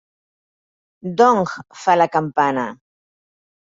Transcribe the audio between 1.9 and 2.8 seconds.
la campana